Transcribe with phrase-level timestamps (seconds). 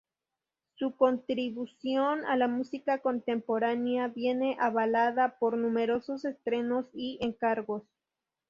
[0.79, 7.83] Su contribución a la música contemporánea viene avalada por numerosos estrenos y encargos.